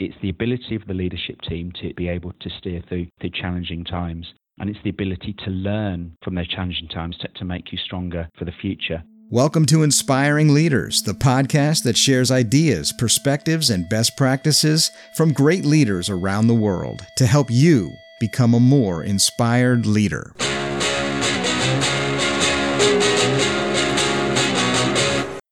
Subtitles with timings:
[0.00, 3.84] It's the ability of the leadership team to be able to steer through, through challenging
[3.84, 4.26] times.
[4.58, 8.28] And it's the ability to learn from those challenging times to, to make you stronger
[8.36, 9.04] for the future.
[9.30, 15.64] Welcome to Inspiring Leaders, the podcast that shares ideas, perspectives, and best practices from great
[15.64, 20.34] leaders around the world to help you become a more inspired leader.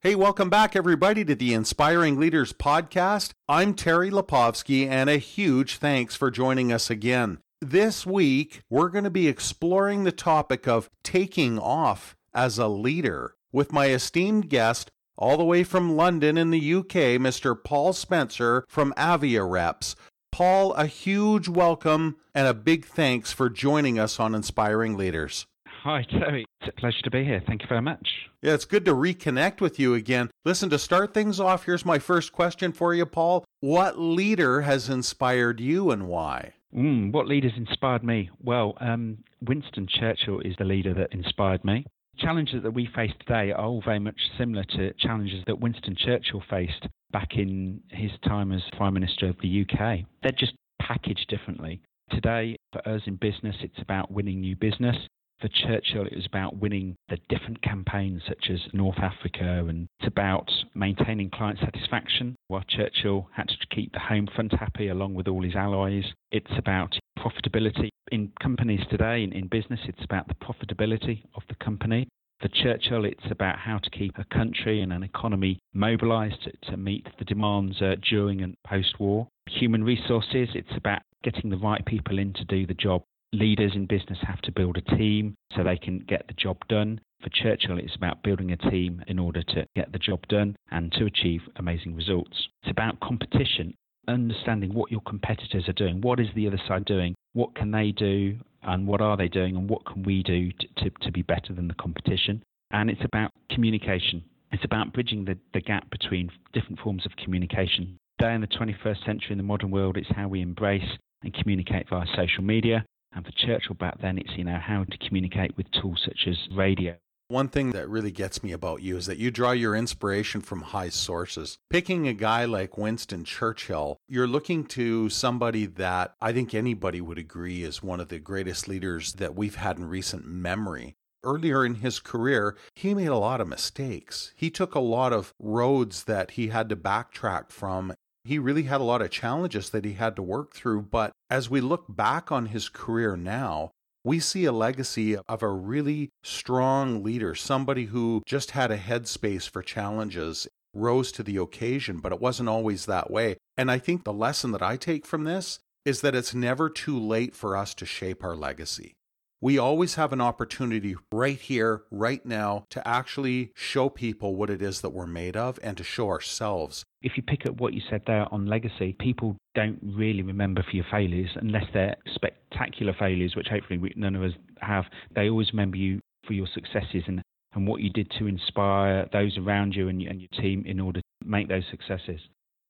[0.04, 3.34] Hey, welcome back, everybody, to the Inspiring Leaders Podcast.
[3.48, 7.38] I'm Terry Lipovski, and a huge thanks for joining us again.
[7.60, 13.36] This week, we're going to be exploring the topic of taking off as a leader
[13.52, 17.54] with my esteemed guest, all the way from London in the UK, Mr.
[17.62, 19.94] Paul Spencer from Aviareps.
[20.32, 25.46] Paul, a huge welcome and a big thanks for joining us on Inspiring Leaders.
[25.82, 26.44] Hi, Terry.
[26.60, 27.42] It's a pleasure to be here.
[27.44, 28.08] Thank you very much.
[28.40, 30.30] Yeah, it's good to reconnect with you again.
[30.44, 33.44] Listen, to start things off, here's my first question for you, Paul.
[33.58, 36.52] What leader has inspired you and why?
[36.72, 38.30] Mm, what leaders inspired me?
[38.40, 41.84] Well, um, Winston Churchill is the leader that inspired me.
[42.16, 46.44] Challenges that we face today are all very much similar to challenges that Winston Churchill
[46.48, 50.06] faced back in his time as Prime Minister of the UK.
[50.22, 51.80] They're just packaged differently.
[52.12, 54.96] Today, for us in business, it's about winning new business
[55.42, 60.06] for Churchill, it was about winning the different campaigns such as North Africa, and it's
[60.06, 62.36] about maintaining client satisfaction.
[62.46, 66.56] While Churchill had to keep the home front happy along with all his allies, it's
[66.56, 67.88] about profitability.
[68.12, 72.06] In companies today, in, in business, it's about the profitability of the company.
[72.40, 76.76] For Churchill, it's about how to keep a country and an economy mobilized to, to
[76.76, 79.26] meet the demands uh, during and post war.
[79.48, 83.02] Human resources, it's about getting the right people in to do the job
[83.32, 87.00] leaders in business have to build a team so they can get the job done.
[87.22, 90.92] For Churchill, it's about building a team in order to get the job done and
[90.92, 92.48] to achieve amazing results.
[92.62, 93.74] It's about competition,
[94.08, 96.00] understanding what your competitors are doing.
[96.00, 97.14] What is the other side doing?
[97.32, 98.38] What can they do?
[98.64, 99.56] And what are they doing?
[99.56, 102.42] And what can we do to, to, to be better than the competition?
[102.70, 104.22] And it's about communication.
[104.50, 107.96] It's about bridging the, the gap between different forms of communication.
[108.18, 111.88] Today in the 21st century, in the modern world, it's how we embrace and communicate
[111.88, 115.70] via social media and for Churchill back then, it's you know how to communicate with
[115.70, 116.96] tools such as radio.
[117.28, 120.60] One thing that really gets me about you is that you draw your inspiration from
[120.60, 121.56] high sources.
[121.70, 127.16] Picking a guy like Winston Churchill, you're looking to somebody that I think anybody would
[127.16, 130.94] agree is one of the greatest leaders that we've had in recent memory.
[131.24, 134.32] Earlier in his career, he made a lot of mistakes.
[134.36, 137.94] He took a lot of roads that he had to backtrack from
[138.24, 140.82] he really had a lot of challenges that he had to work through.
[140.82, 143.70] But as we look back on his career now,
[144.04, 149.48] we see a legacy of a really strong leader, somebody who just had a headspace
[149.48, 153.36] for challenges, rose to the occasion, but it wasn't always that way.
[153.56, 156.98] And I think the lesson that I take from this is that it's never too
[156.98, 158.94] late for us to shape our legacy
[159.42, 164.62] we always have an opportunity right here, right now, to actually show people what it
[164.62, 166.84] is that we're made of and to show ourselves.
[167.02, 170.76] If you pick up what you said there on legacy, people don't really remember for
[170.76, 174.84] your failures unless they're spectacular failures, which hopefully we, none of us have.
[175.16, 177.20] They always remember you for your successes and,
[177.54, 181.00] and what you did to inspire those around you and, and your team in order
[181.00, 182.20] to make those successes.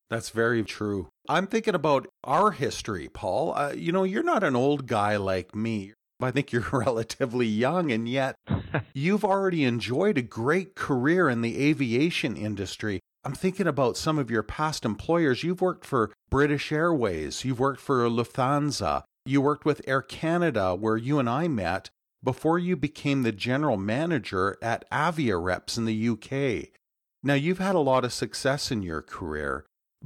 [0.09, 1.09] That's very true.
[1.29, 3.55] I'm thinking about our history, Paul.
[3.55, 5.93] Uh, you know, you're not an old guy like me.
[6.23, 8.37] I think you're relatively young, and yet
[8.95, 13.01] you've already enjoyed a great career in the aviation industry.
[13.25, 15.45] I'm thinking about some of your past employers.
[15.45, 20.97] You've worked for British Airways, you've worked for Lufthansa, you worked with Air Canada, where
[20.97, 21.91] you and I met
[22.25, 26.71] before you became the general manager at Aviareps in the UK.
[27.23, 29.65] Now, you've had a lot of success in your career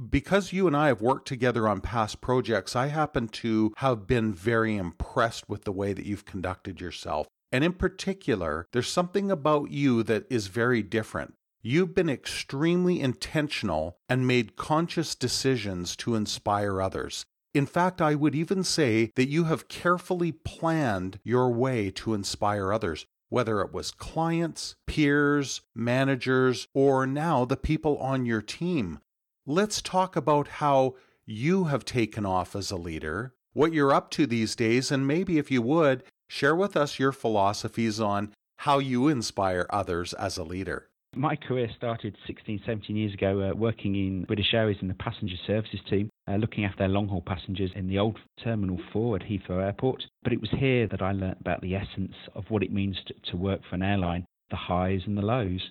[0.09, 4.33] because you and I have worked together on past projects, I happen to have been
[4.33, 7.27] very impressed with the way that you've conducted yourself.
[7.51, 11.33] And in particular, there's something about you that is very different.
[11.61, 17.25] You've been extremely intentional and made conscious decisions to inspire others.
[17.53, 22.71] In fact, I would even say that you have carefully planned your way to inspire
[22.71, 28.99] others, whether it was clients, peers, managers, or now the people on your team
[29.49, 30.93] let's talk about how
[31.25, 35.37] you have taken off as a leader, what you're up to these days, and maybe
[35.37, 40.43] if you would, share with us your philosophies on how you inspire others as a
[40.43, 40.89] leader.
[41.15, 45.37] My career started 16, 17 years ago uh, working in British Airways in the passenger
[45.47, 49.63] services team, uh, looking after long haul passengers in the old Terminal 4 at Heathrow
[49.63, 50.03] Airport.
[50.23, 53.31] But it was here that I learnt about the essence of what it means to,
[53.31, 55.61] to work for an airline, the highs and the lows.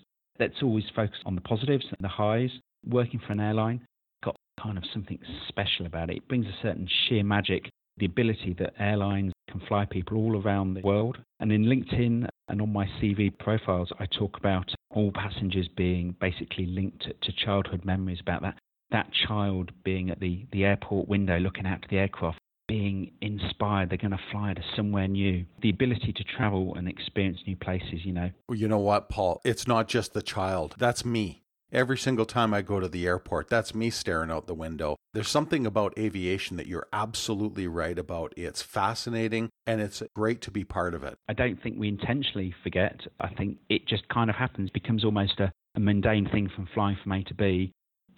[0.40, 2.50] Let's always focus on the positives and the highs
[2.86, 3.86] working for an airline,
[4.24, 5.18] got kind of something
[5.48, 6.18] special about it.
[6.18, 7.68] It brings a certain sheer magic,
[7.98, 11.18] the ability that airlines can fly people all around the world.
[11.40, 16.66] And in LinkedIn and on my CV profiles, I talk about all passengers being basically
[16.66, 18.56] linked to, to childhood memories about that
[18.90, 22.38] that child being at the, the airport window looking out to the aircraft,
[22.68, 25.44] being inspired, they're going to fly to somewhere new.
[25.62, 28.30] The ability to travel and experience new places, you know.
[28.48, 29.40] Well, you know what, Paul?
[29.44, 30.74] It's not just the child.
[30.78, 31.42] That's me.
[31.72, 34.94] Every single time I go to the airport, that's me staring out the window.
[35.12, 38.32] There's something about aviation that you're absolutely right about.
[38.36, 41.18] It's fascinating and it's great to be part of it.
[41.28, 43.00] I don't think we intentionally forget.
[43.18, 46.98] I think it just kind of happens, becomes almost a, a mundane thing from flying
[47.02, 47.72] from A to B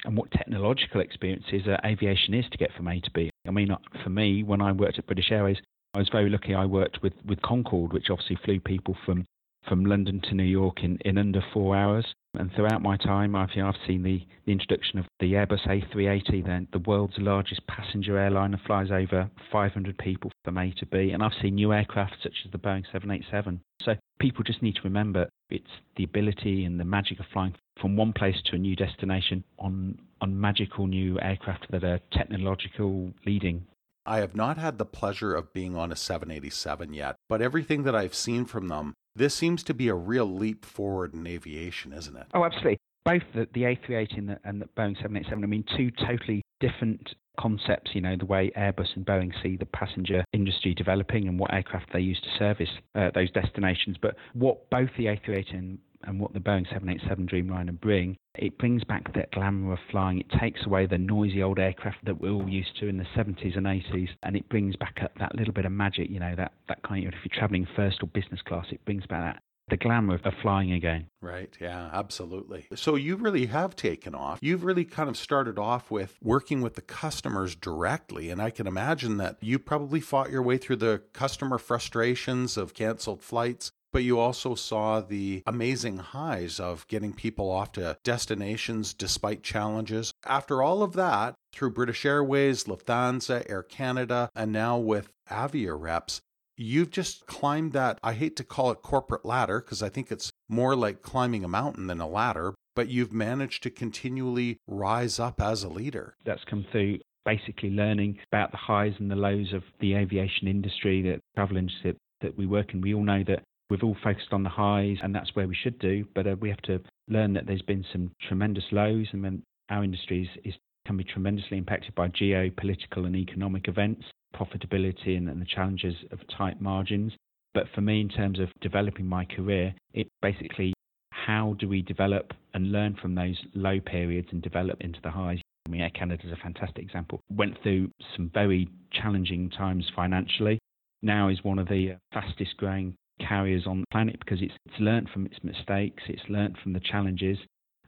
[0.05, 3.31] and what technological experiences uh, aviation is to get from A to B.
[3.47, 5.57] I mean, uh, for me, when I worked at British Airways,
[5.95, 6.55] I was very lucky.
[6.55, 9.25] I worked with, with Concorde, which obviously flew people from,
[9.69, 12.07] from London to New York in, in under four hours.
[12.35, 16.69] And throughout my time, I've, I've seen the, the introduction of the Airbus A380, then
[16.73, 21.11] the world's largest passenger airline that flies over 500 people from A to B.
[21.11, 23.61] And I've seen new aircraft such as the Boeing 787.
[23.83, 27.97] So people just need to remember it's the ability and the magic of flying from
[27.97, 33.65] one place to a new destination on on magical new aircraft that are technological leading.
[34.05, 37.95] I have not had the pleasure of being on a 787 yet, but everything that
[37.95, 42.17] I've seen from them, this seems to be a real leap forward in aviation, isn't
[42.17, 42.27] it?
[42.35, 42.79] Oh, absolutely.
[43.05, 47.15] Both the, the A380 and the, and the Boeing 787, I mean, two totally different
[47.39, 51.53] concepts, you know, the way Airbus and Boeing see the passenger industry developing and what
[51.55, 53.97] aircraft they use to service uh, those destinations.
[54.01, 58.85] But what both the A380 and and what the Boeing 787 Dreamliner bring, it brings
[58.85, 60.21] back that glamour of flying.
[60.21, 63.57] It takes away the noisy old aircraft that we're all used to in the 70s
[63.57, 66.53] and 80s, and it brings back up that little bit of magic, you know, that,
[66.69, 69.77] that kind of, if you're traveling first or business class, it brings back that the
[69.77, 71.07] glamour of flying again.
[71.21, 71.55] Right.
[71.61, 72.67] Yeah, absolutely.
[72.75, 74.39] So you really have taken off.
[74.41, 78.31] You've really kind of started off with working with the customers directly.
[78.31, 82.75] And I can imagine that you probably fought your way through the customer frustrations of
[82.75, 88.95] canceled flights but you also saw the amazing highs of getting people off to destinations
[88.95, 90.13] despite challenges.
[90.27, 96.21] After all of that, through British Airways, Lufthansa, Air Canada, and now with Aviareps,
[96.57, 97.99] you've just climbed that.
[98.03, 101.49] I hate to call it corporate ladder because I think it's more like climbing a
[101.49, 106.15] mountain than a ladder, but you've managed to continually rise up as a leader.
[106.25, 111.03] That's come through basically learning about the highs and the lows of the aviation industry,
[111.03, 112.81] the travel industry that we work in.
[112.81, 115.79] We all know that we've all focused on the highs, and that's where we should
[115.79, 116.07] do.
[116.15, 119.85] But uh, we have to learn that there's been some tremendous lows, and then our
[119.85, 120.55] industry is, is,
[120.87, 124.05] can be tremendously impacted by geopolitical and economic events,
[124.35, 127.13] profitability, and, and the challenges of tight margins.
[127.55, 130.73] But for me, in terms of developing my career, it basically
[131.11, 135.41] how do we develop and learn from those low periods and develop into the highs?
[135.67, 137.21] I mean, Air Canada is a fantastic example.
[137.31, 140.59] Went through some very challenging times financially.
[141.03, 145.09] Now is one of the fastest growing carriers on the planet because it's, it's learned
[145.11, 147.39] from its mistakes, it's learned from the challenges,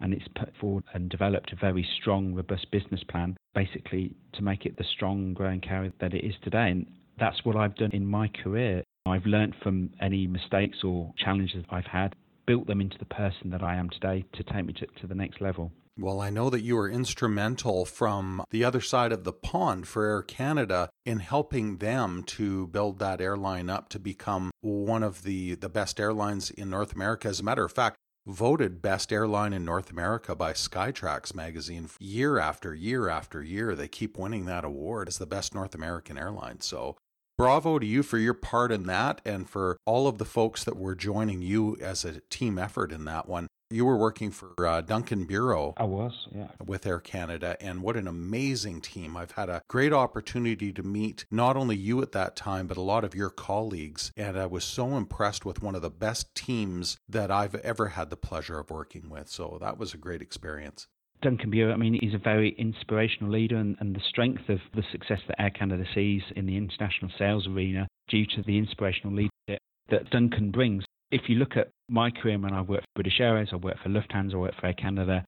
[0.00, 4.66] and it's put forward and developed a very strong, robust business plan, basically to make
[4.66, 6.70] it the strong, growing carrier that it is today.
[6.70, 6.86] And
[7.18, 8.82] that's what I've done in my career.
[9.06, 12.14] I've learned from any mistakes or challenges I've had,
[12.46, 15.14] built them into the person that I am today to take me to, to the
[15.14, 15.70] next level.
[15.98, 20.06] Well, I know that you were instrumental from the other side of the pond for
[20.06, 25.54] Air Canada in helping them to build that airline up to become one of the,
[25.54, 27.28] the best airlines in North America.
[27.28, 32.38] As a matter of fact, voted best airline in North America by Skytrax magazine year
[32.38, 33.75] after year after year.
[33.75, 36.61] They keep winning that award as the best North American airline.
[36.61, 36.97] So
[37.38, 40.76] bravo to you for your part in that and for all of the folks that
[40.76, 43.47] were joining you as a team effort in that one.
[43.72, 45.74] You were working for uh, Duncan Bureau.
[45.76, 46.48] I was, yeah.
[46.66, 47.56] With Air Canada.
[47.60, 49.16] And what an amazing team.
[49.16, 52.82] I've had a great opportunity to meet not only you at that time, but a
[52.82, 54.10] lot of your colleagues.
[54.16, 58.10] And I was so impressed with one of the best teams that I've ever had
[58.10, 59.28] the pleasure of working with.
[59.28, 60.88] So that was a great experience.
[61.22, 64.82] Duncan Bureau, I mean, he's a very inspirational leader, and, and the strength of the
[64.90, 69.60] success that Air Canada sees in the international sales arena due to the inspirational leadership
[69.90, 73.49] that Duncan brings if you look at my career when I worked for British Airways,
[73.52, 75.25] I worked for Lufthansa, I worked for Air Canada,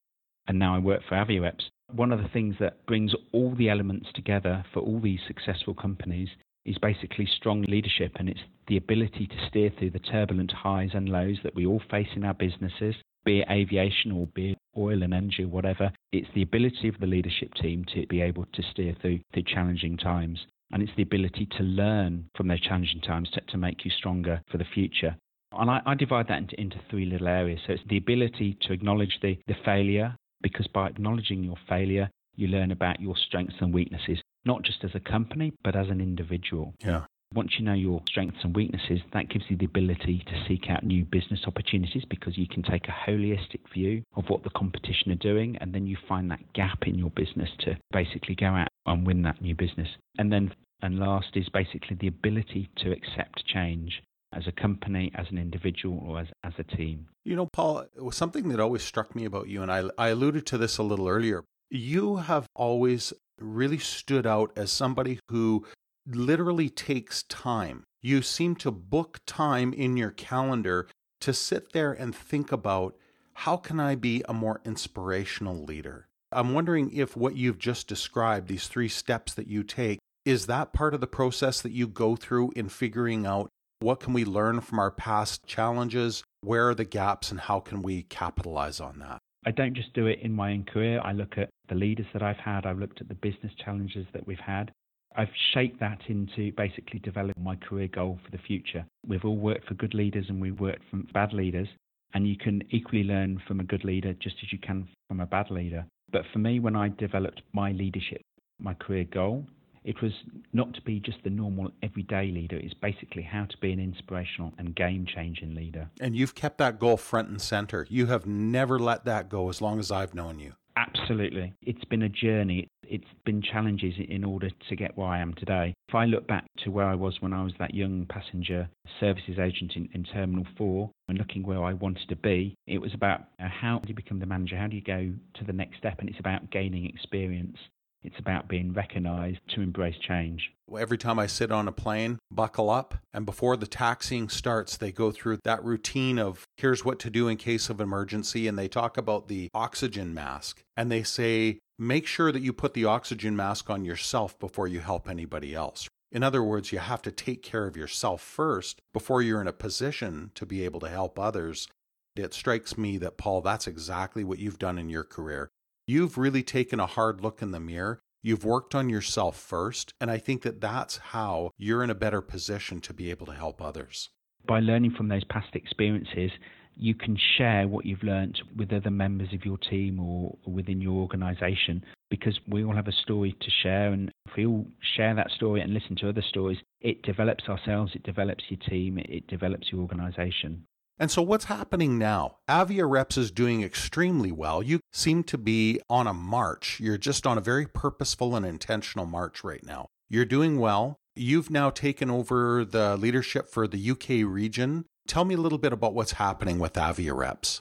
[0.46, 4.08] and now I work for Aviareps, one of the things that brings all the elements
[4.14, 6.28] together for all these successful companies
[6.64, 11.08] is basically strong leadership and it's the ability to steer through the turbulent highs and
[11.08, 15.02] lows that we all face in our businesses, be it aviation or be it oil
[15.02, 15.92] and energy whatever.
[16.12, 19.96] It's the ability of the leadership team to be able to steer through, through challenging
[19.96, 20.46] times.
[20.70, 24.40] And it's the ability to learn from those challenging times to, to make you stronger
[24.50, 25.16] for the future.
[25.58, 27.60] And I, I divide that into, into three little areas.
[27.66, 32.48] So it's the ability to acknowledge the, the failure, because by acknowledging your failure, You
[32.48, 36.74] learn about your strengths and weaknesses, not just as a company, but as an individual.
[36.80, 37.04] Yeah.
[37.34, 40.84] Once you know your strengths and weaknesses, that gives you the ability to seek out
[40.84, 45.16] new business opportunities because you can take a holistic view of what the competition are
[45.16, 49.06] doing and then you find that gap in your business to basically go out and
[49.06, 49.88] win that new business.
[50.18, 54.02] And then and last is basically the ability to accept change
[54.32, 57.06] as a company, as an individual, or as, as a team.
[57.24, 60.58] You know, Paul, something that always struck me about you, and I, I alluded to
[60.58, 65.66] this a little earlier, you have always really stood out as somebody who
[66.06, 67.84] literally takes time.
[68.00, 70.88] You seem to book time in your calendar
[71.20, 72.96] to sit there and think about
[73.34, 76.08] how can I be a more inspirational leader?
[76.30, 80.72] I'm wondering if what you've just described, these three steps that you take, is that
[80.72, 83.48] part of the process that you go through in figuring out
[83.82, 86.22] what can we learn from our past challenges?
[86.40, 89.18] Where are the gaps and how can we capitalize on that?
[89.44, 91.00] I don't just do it in my own career.
[91.02, 92.64] I look at the leaders that I've had.
[92.64, 94.70] I've looked at the business challenges that we've had.
[95.16, 98.86] I've shaped that into basically developing my career goal for the future.
[99.06, 101.68] We've all worked for good leaders and we've worked from bad leaders.
[102.14, 105.26] And you can equally learn from a good leader just as you can from a
[105.26, 105.84] bad leader.
[106.12, 108.20] But for me, when I developed my leadership,
[108.60, 109.46] my career goal,
[109.84, 110.12] it was
[110.52, 112.56] not to be just the normal everyday leader.
[112.56, 115.90] It's basically how to be an inspirational and game changing leader.
[116.00, 117.86] And you've kept that goal front and center.
[117.88, 120.54] You have never let that go as long as I've known you.
[120.76, 121.52] Absolutely.
[121.62, 122.68] It's been a journey.
[122.84, 125.74] It's been challenges in order to get where I am today.
[125.88, 129.38] If I look back to where I was when I was that young passenger services
[129.38, 133.20] agent in, in Terminal 4 and looking where I wanted to be, it was about
[133.40, 134.56] uh, how do you become the manager?
[134.56, 135.98] How do you go to the next step?
[135.98, 137.58] And it's about gaining experience.
[138.04, 140.50] It's about being recognized to embrace change.
[140.76, 144.90] Every time I sit on a plane, buckle up, and before the taxiing starts, they
[144.90, 148.48] go through that routine of here's what to do in case of emergency.
[148.48, 150.62] And they talk about the oxygen mask.
[150.76, 154.80] And they say, make sure that you put the oxygen mask on yourself before you
[154.80, 155.88] help anybody else.
[156.10, 159.52] In other words, you have to take care of yourself first before you're in a
[159.52, 161.68] position to be able to help others.
[162.14, 165.48] It strikes me that, Paul, that's exactly what you've done in your career.
[165.86, 168.00] You've really taken a hard look in the mirror.
[168.22, 169.92] You've worked on yourself first.
[170.00, 173.32] And I think that that's how you're in a better position to be able to
[173.32, 174.10] help others.
[174.46, 176.30] By learning from those past experiences,
[176.76, 181.00] you can share what you've learned with other members of your team or within your
[181.00, 183.92] organization because we all have a story to share.
[183.92, 187.92] And if we all share that story and listen to other stories, it develops ourselves,
[187.94, 190.64] it develops your team, it develops your organization.
[191.02, 192.36] And so, what's happening now?
[192.48, 194.62] Aviareps is doing extremely well.
[194.62, 196.78] You seem to be on a march.
[196.78, 199.88] You're just on a very purposeful and intentional march right now.
[200.08, 201.00] You're doing well.
[201.16, 204.84] You've now taken over the leadership for the UK region.
[205.08, 207.58] Tell me a little bit about what's happening with Aviareps.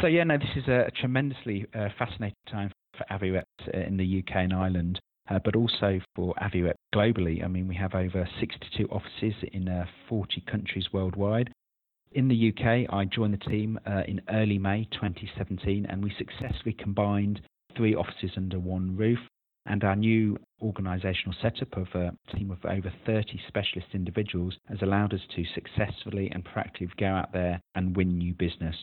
[0.00, 3.98] So, yeah, no, this is a tremendously uh, fascinating time for Avia Reps uh, in
[3.98, 4.98] the UK and Ireland.
[5.30, 7.44] Uh, but also for Aviareps globally.
[7.44, 11.52] I mean, we have over 62 offices in uh, 40 countries worldwide.
[12.12, 16.72] In the UK, I joined the team uh, in early May 2017 and we successfully
[16.72, 17.40] combined
[17.76, 19.20] three offices under one roof.
[19.66, 25.14] And our new organisational setup of a team of over 30 specialist individuals has allowed
[25.14, 28.74] us to successfully and proactively go out there and win new business.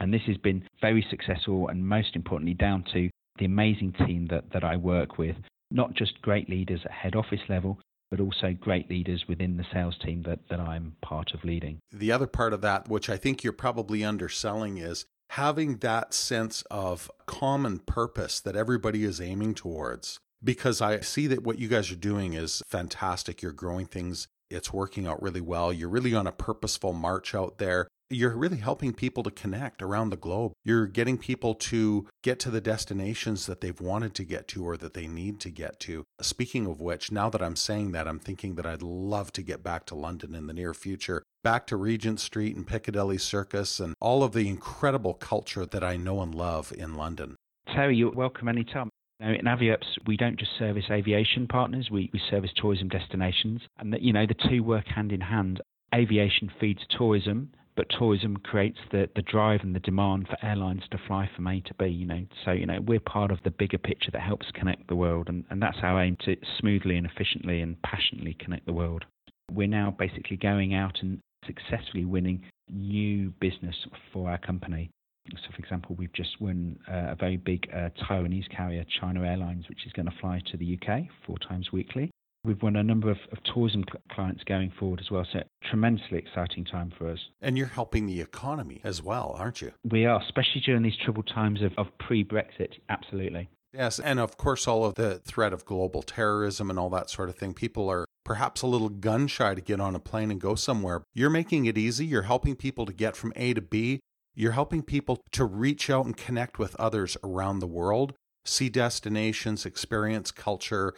[0.00, 3.08] And this has been very successful and most importantly down to
[3.38, 5.36] the amazing team that, that I work with,
[5.70, 7.78] not just great leaders at head office level,
[8.10, 11.80] but also great leaders within the sales team that, that I'm part of leading.
[11.92, 16.62] The other part of that, which I think you're probably underselling, is having that sense
[16.70, 20.18] of common purpose that everybody is aiming towards.
[20.42, 23.42] Because I see that what you guys are doing is fantastic.
[23.42, 25.72] You're growing things, it's working out really well.
[25.72, 30.10] You're really on a purposeful march out there you're really helping people to connect around
[30.10, 30.52] the globe.
[30.64, 34.76] You're getting people to get to the destinations that they've wanted to get to or
[34.78, 36.04] that they need to get to.
[36.20, 39.62] Speaking of which, now that I'm saying that, I'm thinking that I'd love to get
[39.62, 43.94] back to London in the near future, back to Regent Street and Piccadilly Circus and
[44.00, 47.36] all of the incredible culture that I know and love in London.
[47.74, 48.88] Terry, you're welcome anytime.
[49.20, 53.60] Now, in Aviareps, we don't just service aviation partners, we, we service tourism destinations.
[53.78, 55.60] And, you know, the two work hand in hand.
[55.92, 60.98] Aviation feeds tourism, but tourism creates the, the drive and the demand for airlines to
[61.06, 62.26] fly from A to B, you know.
[62.44, 65.44] So, you know, we're part of the bigger picture that helps connect the world and,
[65.48, 69.04] and that's our aim to smoothly and efficiently and passionately connect the world.
[69.52, 73.76] We're now basically going out and successfully winning new business
[74.12, 74.90] for our company.
[75.30, 79.68] So, for example, we've just won uh, a very big uh, Taiwanese carrier, China Airlines,
[79.68, 82.10] which is going to fly to the UK four times weekly.
[82.44, 85.26] We've won a number of, of tourism clients going forward as well.
[85.32, 87.18] So, tremendously exciting time for us.
[87.40, 89.72] And you're helping the economy as well, aren't you?
[89.90, 92.74] We are, especially during these troubled times of, of pre Brexit.
[92.88, 93.48] Absolutely.
[93.72, 97.28] Yes, and of course, all of the threat of global terrorism and all that sort
[97.28, 97.52] of thing.
[97.52, 101.02] People are perhaps a little gun shy to get on a plane and go somewhere.
[101.14, 102.06] You're making it easy.
[102.06, 104.00] You're helping people to get from A to B.
[104.34, 108.14] You're helping people to reach out and connect with others around the world,
[108.44, 110.94] see destinations, experience culture,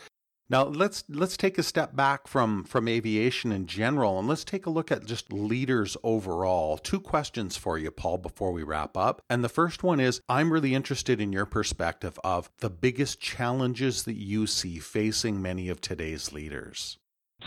[0.50, 4.66] now let's let's take a step back from from aviation in general and let's take
[4.66, 6.76] a look at just leaders overall.
[6.76, 9.23] Two questions for you Paul before we wrap up.
[9.30, 14.02] And the first one is I'm really interested in your perspective of the biggest challenges
[14.02, 16.99] that you see facing many of today's leaders.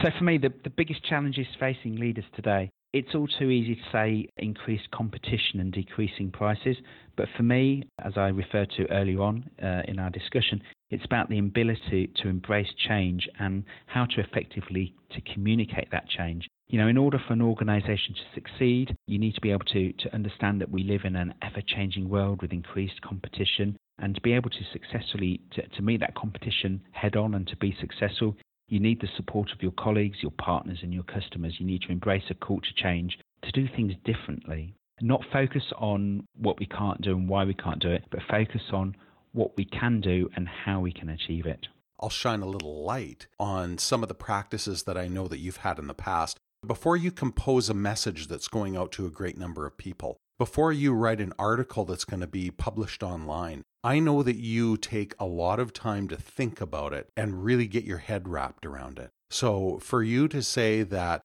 [0.02, 3.82] So for me the, the biggest challenges facing leaders today it's all too easy to
[3.92, 6.78] say increased competition and decreasing prices,
[7.18, 10.62] but for me, as I referred to earlier on uh, in our discussion,
[10.94, 16.48] it's about the ability to embrace change and how to effectively to communicate that change.
[16.68, 19.92] You know, in order for an organization to succeed, you need to be able to,
[19.92, 24.34] to understand that we live in an ever-changing world with increased competition and to be
[24.34, 28.36] able to successfully to, to meet that competition head on and to be successful,
[28.70, 31.56] you need the support of your colleagues, your partners, and your customers.
[31.58, 34.76] You need to embrace a culture change to do things differently.
[35.02, 38.62] Not focus on what we can't do and why we can't do it, but focus
[38.72, 38.96] on
[39.34, 41.68] what we can do and how we can achieve it.
[42.00, 45.58] I'll shine a little light on some of the practices that I know that you've
[45.58, 46.38] had in the past.
[46.66, 50.72] Before you compose a message that's going out to a great number of people, before
[50.72, 55.14] you write an article that's going to be published online, I know that you take
[55.20, 58.98] a lot of time to think about it and really get your head wrapped around
[58.98, 59.10] it.
[59.30, 61.22] So, for you to say that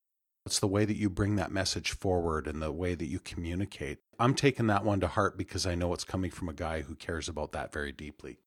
[0.49, 3.99] it's the way that you bring that message forward and the way that you communicate,
[4.17, 6.95] I'm taking that one to heart because I know it's coming from a guy who
[6.95, 8.39] cares about that very deeply.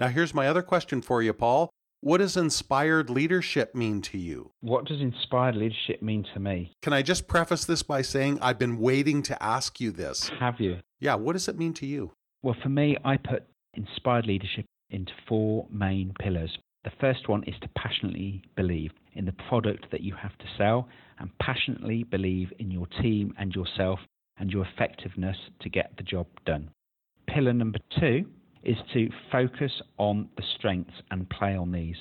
[0.00, 1.68] Now, here's my other question for you, Paul.
[2.00, 4.52] What does inspired leadership mean to you?
[4.62, 6.72] What does inspired leadership mean to me?
[6.80, 10.30] Can I just preface this by saying I've been waiting to ask you this?
[10.40, 10.78] Have you?
[10.98, 12.12] Yeah, what does it mean to you?
[12.42, 16.56] Well, for me, I put inspired leadership into four main pillars.
[16.84, 20.88] The first one is to passionately believe in the product that you have to sell
[21.18, 23.98] and passionately believe in your team and yourself
[24.38, 26.70] and your effectiveness to get the job done.
[27.26, 28.24] Pillar number two
[28.62, 31.96] is to focus on the strengths and play on these.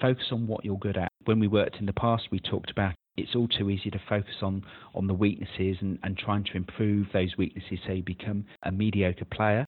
[0.00, 1.08] Focus on what you're good at.
[1.24, 4.36] When we worked in the past, we talked about it's all too easy to focus
[4.40, 8.72] on, on the weaknesses and, and trying to improve those weaknesses so you become a
[8.72, 9.66] mediocre player.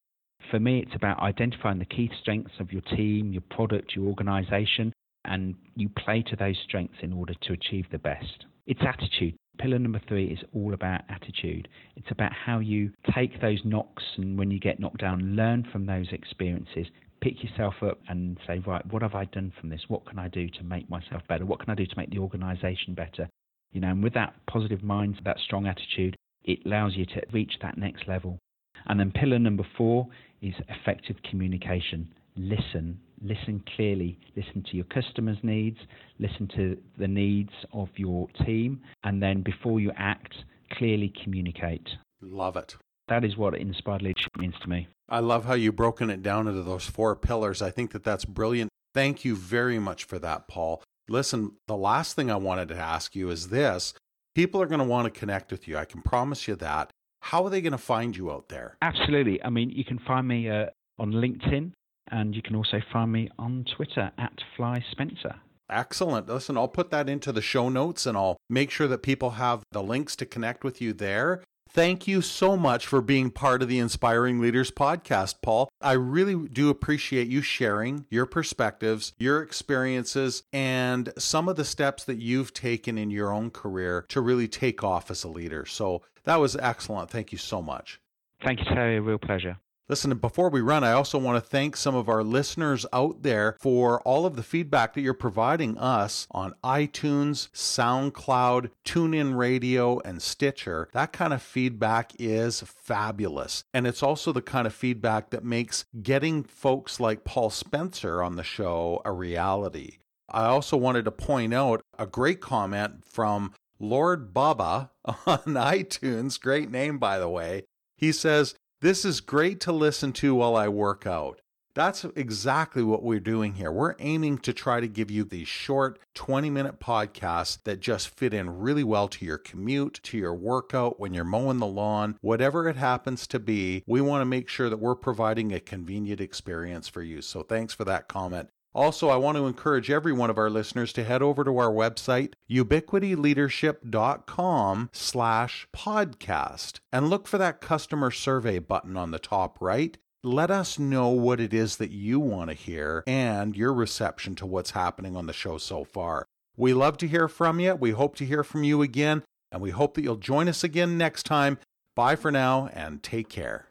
[0.51, 4.93] For me, it's about identifying the key strengths of your team, your product, your organization,
[5.25, 8.47] and you play to those strengths in order to achieve the best.
[8.67, 9.37] It's attitude.
[9.59, 11.69] Pillar number three is all about attitude.
[11.97, 15.87] It's about how you take those knocks and when you get knocked down, learn from
[15.87, 16.87] those experiences,
[17.21, 19.83] pick yourself up and say, right, what have I done from this?
[19.89, 21.45] What can I do to make myself better?
[21.45, 23.29] What can I do to make the organization better?
[23.73, 27.53] You know, and with that positive mind, that strong attitude, it allows you to reach
[27.63, 28.39] that next level.
[28.87, 30.09] And then pillar number four
[30.41, 32.13] is effective communication.
[32.37, 35.79] Listen, listen clearly, listen to your customers' needs,
[36.19, 40.35] listen to the needs of your team, and then before you act,
[40.73, 41.89] clearly communicate.
[42.21, 42.77] Love it.
[43.09, 44.89] That is what inspired leadership means to me.
[45.09, 47.61] I love how you've broken it down into those four pillars.
[47.61, 48.71] I think that that's brilliant.
[48.95, 50.83] Thank you very much for that, Paul.
[51.09, 53.95] Listen, the last thing I wanted to ask you is this
[54.35, 55.77] people are going to want to connect with you.
[55.77, 56.91] I can promise you that.
[57.21, 58.77] How are they going to find you out there?
[58.83, 59.43] Absolutely.
[59.43, 60.67] I mean, you can find me uh,
[60.99, 61.73] on LinkedIn
[62.11, 65.37] and you can also find me on Twitter at Fly Spencer.
[65.71, 66.29] Excellent.
[66.29, 69.62] Listen, I'll put that into the show notes and I'll make sure that people have
[69.73, 71.43] the links to connect with you there.
[71.71, 75.71] Thank you so much for being part of the Inspiring Leaders podcast, Paul.
[75.81, 82.05] I really do appreciate you sharing your perspectives, your experiences, and some of the steps
[82.05, 85.65] that you've taken in your own career to really take off as a leader.
[85.65, 87.09] So that was excellent.
[87.09, 87.99] Thank you so much.
[88.45, 88.99] Thank you, Terry.
[88.99, 89.57] A real pleasure.
[89.88, 93.57] Listen, before we run, I also want to thank some of our listeners out there
[93.61, 100.23] for all of the feedback that you're providing us on iTunes, SoundCloud, TuneIn Radio, and
[100.23, 100.88] Stitcher.
[100.92, 103.64] That kind of feedback is fabulous.
[103.75, 108.37] And it's also the kind of feedback that makes getting folks like Paul Spencer on
[108.37, 109.99] the show a reality.
[110.31, 116.40] I also wanted to point out a great comment from Lord Baba on iTunes.
[116.40, 117.64] Great name, by the way.
[117.97, 121.40] He says, this is great to listen to while I work out.
[121.75, 123.71] That's exactly what we're doing here.
[123.71, 128.35] We're aiming to try to give you these short 20 minute podcasts that just fit
[128.35, 132.68] in really well to your commute, to your workout, when you're mowing the lawn, whatever
[132.68, 133.85] it happens to be.
[133.87, 137.23] We want to make sure that we're providing a convenient experience for you.
[137.23, 138.51] So thanks for that comment.
[138.75, 141.71] Also, I want to encourage every one of our listeners to head over to our
[141.71, 149.99] website, ubiquityleadership.com slash podcast, and look for that customer survey button on the top right.
[150.25, 154.47] Let us know what it is that you want to hear and your reception to
[154.47, 156.27] what's happening on the show so far.
[156.57, 157.75] We love to hear from you.
[157.75, 160.97] We hope to hear from you again, and we hope that you'll join us again
[160.97, 161.59] next time.
[161.97, 163.67] Bye for now, and take care.